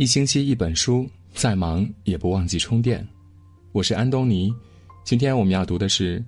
[0.00, 3.06] 一星期一本书，再忙也不忘记充电。
[3.70, 4.50] 我是安东尼，
[5.04, 6.24] 今天我们要读的是：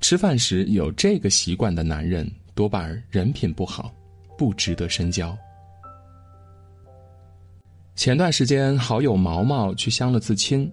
[0.00, 3.94] 吃饭时有这个习惯的男人，多半人品不好，
[4.36, 5.38] 不值得深交。
[7.94, 10.68] 前段时间，好友毛毛去相了次亲，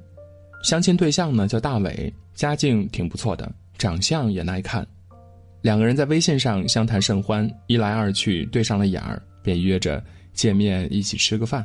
[0.64, 4.84] 相亲对象呢叫大伟，家境挺不错的，长相也耐看。
[5.62, 11.64] 两个人在微信上相谈甚欢，一来二去对上了眼儿，便约着见面一起吃个饭。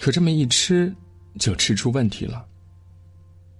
[0.00, 0.92] 可这么一吃，
[1.38, 2.42] 就吃出问题了。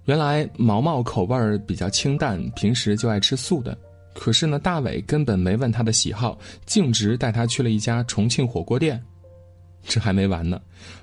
[0.07, 3.77] 原来毛毛口味儿比较清淡，平时就爱吃素的。
[4.15, 9.01] 可是呢，大伟根本没问他的喜好，径直带他去了一家重庆火锅店。
[9.84, 10.59] 这还没完呢，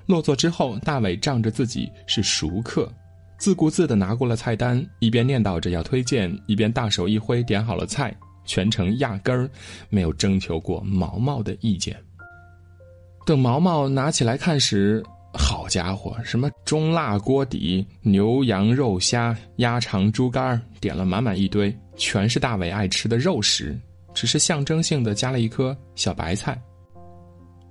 [0.06, 2.92] 落座之后，大伟仗着自己是熟客，
[3.38, 9.48] 自顾自的拿过了菜单，一边念叨着要推荐，一边大手一挥点好了菜，全程压根儿
[9.88, 11.96] 没有征求过毛毛的意见。
[13.24, 23.78] 等毛毛拿起来看时，好家伙，什么中辣锅底、牛羊肉虾、鸭肠、猪肝点了满满一堆，全是大伟爱吃的肉食，
[24.14, 26.60] 只是象征性的加了一颗小白菜。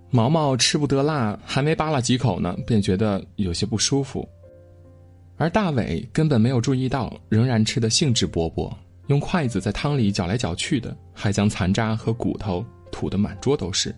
[0.10, 4.28] 毛毛吃不得辣，还没扒拉几口呢，便觉得有些不舒服。
[5.36, 8.72] 而大伟根本没有注意到，仍然吃得兴致勃勃，
[9.08, 13.94] 用筷子在汤里搅来搅去的，还将残渣和骨头吐得满桌都是。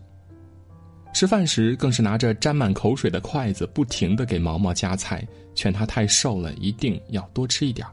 [1.11, 7.85] 吃饭时更是拿着沾满口水的筷子，不停的给毛毛夹菜，劝他太瘦了，一定要多吃一点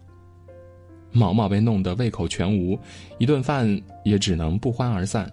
[1.13, 2.79] 毛毛被弄得胃口全无，
[3.19, 3.67] 一顿饭
[4.05, 5.31] 也只能不欢而散。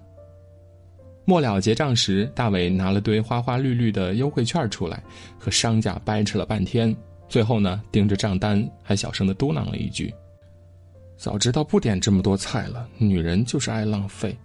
[1.26, 5.04] 末了结账时，大伟拿了堆花花绿绿的优惠券出来，
[5.38, 6.96] 和商家掰扯了半天，
[7.28, 10.14] 最后呢，盯着账单还小声的嘟囔了一句
[11.18, 14.36] ：“早知道不点这么多菜了，女人就是爱浪费。”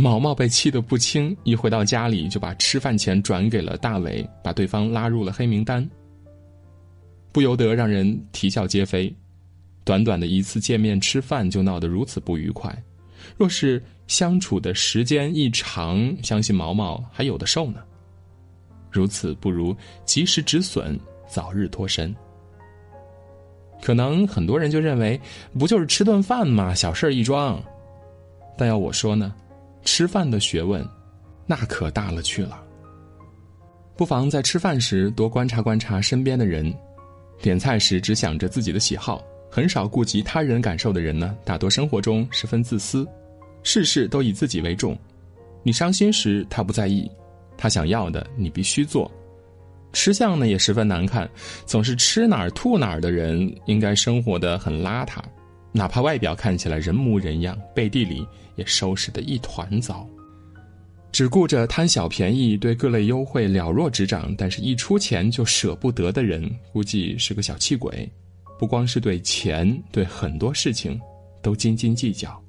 [0.00, 5.84] 毛毛被气得不轻，一回到家里就把吃饭钱转给了大伟，把对方拉入了黑名单。
[7.32, 9.12] 不由得让人啼笑皆非。
[9.82, 12.72] 短短的一次见面吃饭就闹得如此不愉快，
[13.36, 17.80] 若是相处的时间一长，相信毛毛还有的受呢。
[18.92, 20.96] 如此不如及时止损，
[21.26, 22.14] 早日脱身。
[23.82, 25.20] 可能很多人就认为，
[25.58, 27.60] 不就是吃顿饭嘛，小事一桩。
[28.56, 29.34] 但要我说呢？
[29.90, 30.86] 吃饭的学问，
[31.46, 32.62] 那可大了去了。
[33.96, 36.72] 不妨在吃饭时多观察观察身边的人，
[37.40, 43.08] 点菜时只想着自己的喜好，很少顾及他人感受的人呢，大多生活中十分自私，
[43.62, 44.96] 事事都以自己为重。
[45.62, 47.10] 你伤心时他不在意，
[47.56, 49.10] 他想要的你必须做。
[49.94, 51.28] 吃相呢也十分难看，
[51.64, 55.16] 总是吃哪儿吐哪儿的人，应该生活的很邋遢。
[55.78, 60.04] 哪怕外表看起来人模人样，背地里也收拾得一团糟。
[61.12, 68.10] 只顾着贪小便宜，对各类优惠了若指掌，但是一出钱就舍不得的人，估计是个小气鬼。
[68.58, 71.00] 不光是对钱，对很多事情
[71.40, 72.42] 都斤斤计较。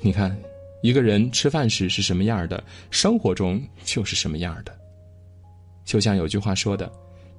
[0.00, 0.38] 你看，
[0.82, 2.62] 一个人吃饭时是什么样的，
[2.92, 4.72] 生活中就是什么样的。
[5.84, 6.88] 就像有句话说的：“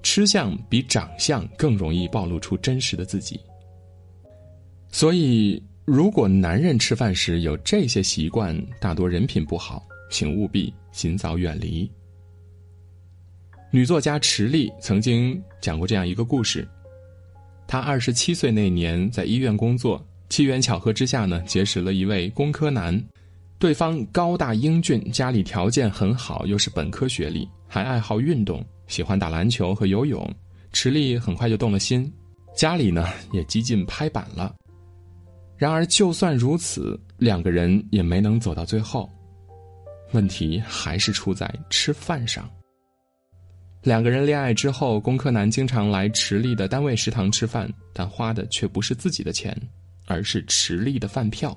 [0.04, 3.40] 吃相比长相更容易暴露出真实的自己。”
[4.92, 11.90] 所以，如果男人吃饭时有这些习惯，大多人品不好，请务必尽早远离。
[13.72, 16.68] 女作家池莉曾经讲过这样一个故事：
[17.66, 23.02] 她二十七岁那年在医院工作，机缘巧合之下呢，结识了一位工科男，
[23.58, 30.30] 对方高大英俊，家里条件很好，又是本科学历，还爱好运动，喜欢打篮球和游泳。
[30.74, 32.12] 池莉很快就动了心，
[32.58, 34.54] 家里呢也几近拍板了。
[35.62, 39.08] 然而，就算如此，两个人也没能走到最后。
[40.12, 42.50] 问题还是出在吃饭上。
[43.84, 49.56] 两个人恋爱之后，工科男经常来池莉的单位食堂吃饭，但花的却不是自己的钱，
[50.08, 51.56] 而是池莉的饭票。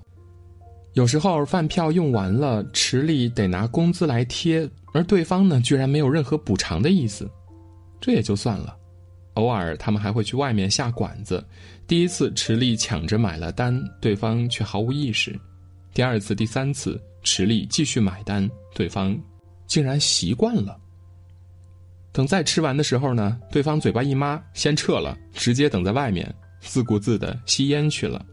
[0.92, 7.26] 有时候饭票用完了，池莉得拿工资来贴，而对方呢，居然没有任何补偿的意思。
[8.02, 8.76] 这也就算了。
[9.34, 11.44] 偶尔，他们还会去外面下馆子。
[11.86, 15.32] 第一次，池莉抢着买了单，对方却毫无意识；
[15.92, 19.16] 第二次、第三次，池莉继续买单，对方
[19.66, 20.78] 竟然习惯了。
[22.12, 28.24] 等再吃完的时候呢，对方嘴巴一抹，先撤了，直接等在外面，自顾自的吸烟去了。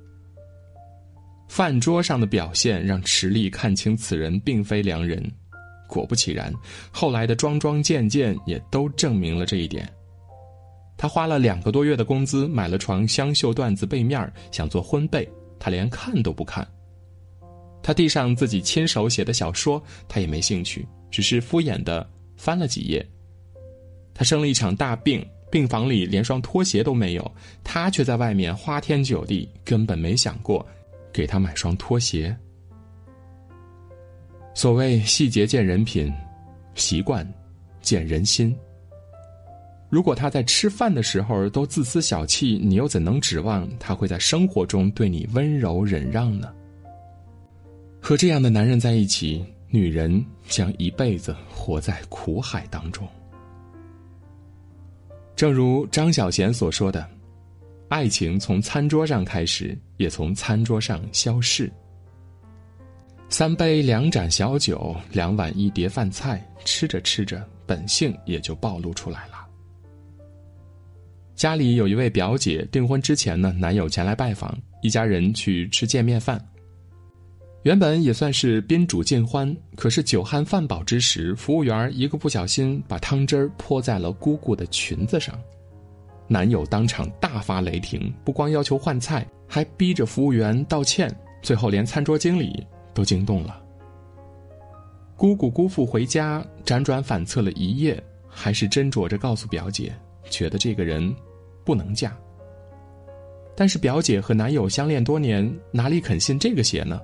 [1.49, 5.21] 饭桌上的表现让池莉看清此人并非良人，
[5.87, 6.53] 果不其然，
[6.91, 9.91] 后来的桩桩件件也都证明了这一点。
[11.01, 15.27] 他花了两个多月的工资买了床香绣缎子被面想做婚被，
[15.57, 16.63] 他连看都不看。
[17.81, 22.07] 他递上自己亲手写的小说，他也没兴趣，只是敷衍的
[22.37, 23.03] 翻了几页，
[24.13, 27.31] 他生了一场大病，病房里连双拖鞋都没有，
[27.63, 30.63] 他却在外面花天酒地，根本没想过
[31.11, 32.37] 给他买双拖鞋。
[34.53, 36.13] 所谓细节见人品，
[36.75, 37.27] 习惯
[37.81, 38.55] 见人心。
[39.91, 46.49] 如果他在吃饭的时候都自私小气，你又怎能指望他会在生活中对你温柔忍让呢？
[47.99, 53.05] 和这样的男人在一起，女人将一辈子活在苦海当中。
[55.35, 57.05] 正如张小娴所说的
[57.89, 61.69] ：“爱情从餐桌上开始，也从餐桌上消逝。”
[63.27, 69.40] 三杯两盏小酒，两碗一碟饭菜，吃着吃着，本性也就暴露出来了。
[71.41, 76.39] 家里有一位表姐，订婚之前呢，男友前来拜访，一家人去吃见面饭。
[77.63, 85.35] 原本也算是宾主尽欢，可是酒酣饭饱之时，服务员一个不小心把汤汁泼在了姑姑的裙子上，
[86.27, 91.11] 男友当场大发雷霆，不光要求换菜，还逼着服务员道歉，
[91.41, 92.63] 最后连餐桌经理。
[92.93, 93.59] 都惊动了。
[95.15, 99.91] 姑姑姑父回家辗转反侧了一夜，还是斟酌着告诉表姐，
[100.29, 101.11] 觉得这个人
[101.63, 102.15] 不能嫁。
[103.55, 107.01] 但是表姐和男友相恋多年，哪里肯信这个邪呢？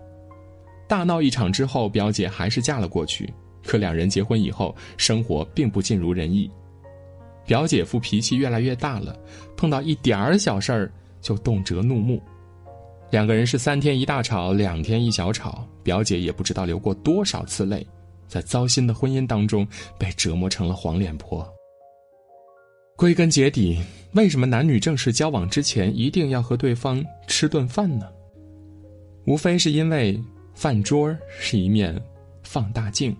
[0.88, 3.31] 大闹一场之后，表姐还是嫁了过去。
[3.65, 6.50] 可两人结婚以后，生活并不尽如人意。
[7.45, 9.18] 表姐夫脾气越来越大了，
[9.57, 12.21] 碰到一点儿小事儿就动辄怒目。
[13.09, 15.68] 两个人是三天一大吵，两天一小吵。
[15.83, 17.86] 表姐也不知道流过多少次泪，
[18.27, 19.68] 在糟心的婚姻当中
[19.98, 21.48] 被折磨成了黄脸婆。
[22.97, 23.77] 归根结底，
[24.13, 28.07] 为什么男女正式交往之前一定要和对方吃顿饭呢？
[29.27, 30.19] 无非是因为
[30.55, 31.95] 饭桌是一面
[32.41, 33.15] 放大镜，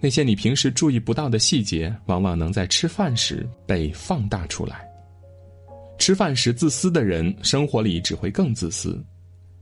[0.00, 4.86] 那些你平时注意不到的细节，往往能在吃饭时被放大出来。
[5.98, 9.02] 吃饭时自私的人，生活里只会更自私；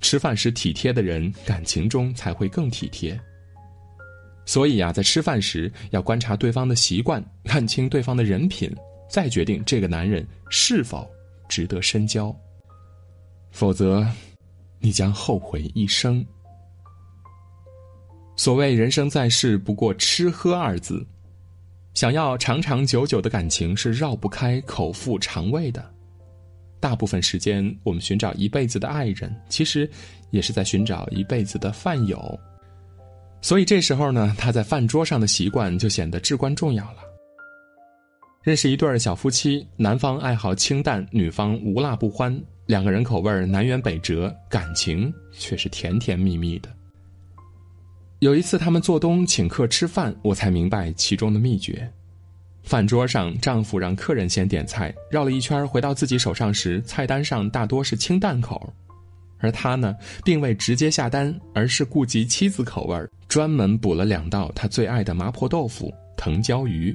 [0.00, 3.16] 吃饭时体贴的人，感情中才会更体贴。
[4.44, 8.70] 所以啊，在吃饭时要观察对方的习惯，看清对方的人品，
[9.08, 11.08] 再决定这个男人是否
[11.48, 12.34] 值得深交。
[13.52, 14.06] 否则，
[14.78, 16.25] 你将后悔一生。
[18.37, 21.06] 所谓人生在世，不过吃喝二字，
[21.94, 25.84] 想要长长久久的感情，是绕不开口腹肠胃的。
[26.81, 29.88] 大部分时间，我们寻找一辈子的爱人，其实
[30.31, 32.40] 也是在寻找一辈子的饭友。
[33.42, 36.98] 所以这时候呢，他在饭桌上的习惯就显得至关重要了。
[38.42, 46.69] 认识一对小夫妻，男方爱好清淡，女方无辣不欢，两个人口味南辕北辙，感情却是甜甜蜜蜜的。
[48.20, 51.90] 有一次他们做东请客吃饭，我才明白其中的秘诀。
[52.62, 58.70] 饭桌上，丈夫让客人先点菜，绕了一圈回到自己手上时，菜单上大多是清淡口，
[59.38, 59.94] 而他呢，
[60.25, 66.94] 并未直接下单，而是顾及妻子口味，专门补了两道他最爱的麻婆豆腐、藤椒鱼。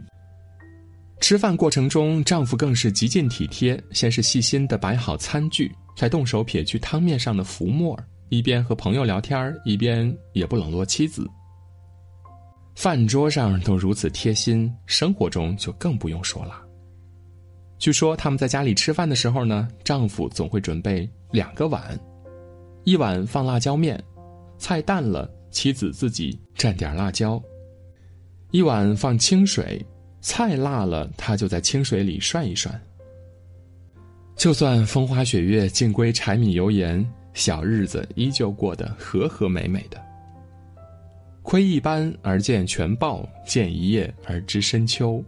[1.21, 7.97] 吃饭过程中，丈夫更是极尽体贴，先是细心的摆好餐具，再动手撇去汤面上的浮沫，
[8.27, 11.25] 一边和朋友聊天，一边也不冷落妻子。
[12.75, 16.61] 饭桌上都如此贴心，生活中就更不用说了。
[17.79, 21.97] 据说他们在家里吃饭的时候呢，丈夫总会准备两个碗，
[22.83, 24.03] 一碗放辣椒面，
[24.57, 27.41] 菜淡了，妻子自己蘸点辣椒；
[28.51, 29.83] 一碗放清水，
[30.19, 32.79] 菜辣了，他就在清水里涮一涮。
[34.35, 39.97] 就算风花雪月，尽归柴米油盐，小日子依旧过得和和美美的。
[41.41, 45.23] 窥一斑而见全豹，见一叶而知深秋。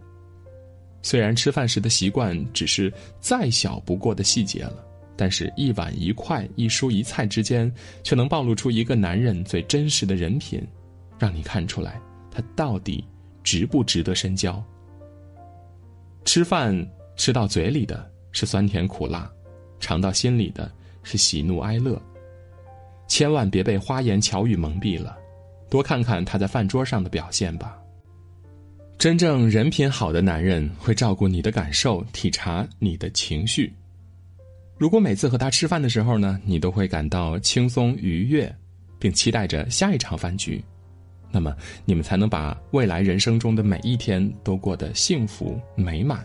[1.02, 2.92] 虽然吃饭时的习惯只是
[3.22, 4.86] 再小不过的细节了，
[5.18, 7.70] 但是一碗一筷一蔬一菜之间，
[8.04, 10.62] 却能暴露出一个男人最真实的人品，
[11.18, 12.00] 让你看出来
[12.32, 13.04] 他到底
[13.44, 14.64] 值不值得深交。
[16.24, 19.30] 吃饭吃到嘴里的是酸甜苦辣，
[19.80, 20.72] 尝到心里的
[21.02, 22.00] 是喜怒哀乐，
[23.08, 25.18] 千万别被花言巧语蒙蔽了。
[25.70, 27.78] 多看看他在饭桌上的表现吧。
[28.98, 33.74] 真正人品好的男人会照顾你的感受，体察你的情绪。
[34.78, 38.54] 如果每次和他吃饭的时候呢，你都会感到轻松愉悦，
[39.00, 40.64] 并期待着下一场饭局，
[41.32, 46.24] 那么你们才能把未来人生中的每一天都过得幸福美满。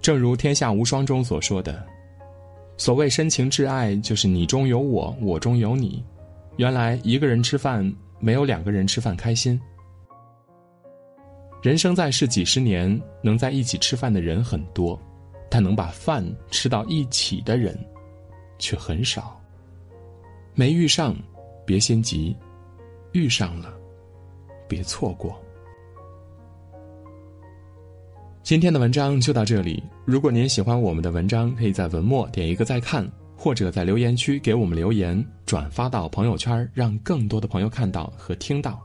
[0.00, 1.84] 正如《天下无双》中所说的
[2.78, 6.04] ：“所谓深情挚爱，就是你中有我，我中有你。”
[6.58, 9.60] 原来一个人吃饭没有两个人吃饭开心。
[11.60, 15.00] 人生在世几十年，能在一起吃饭的人很多，
[15.50, 17.78] 但能把饭吃到一起的人，
[18.58, 19.40] 却很少。
[20.54, 21.16] 没遇上，
[21.64, 22.34] 别心急；
[23.12, 23.72] 遇上了，
[24.68, 25.40] 别错过。
[28.42, 29.82] 今天的文章就到这里。
[30.06, 38.80] 如果您喜欢我们的文章，可以在文末点一个再看，或者在留言区给我们留言，转发到朋友圈，让更多的朋友看到和听到。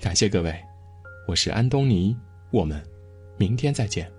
[0.00, 0.54] 感谢各位。
[1.28, 2.16] 我是安东尼，
[2.50, 2.82] 我们
[3.36, 4.10] 明天再见。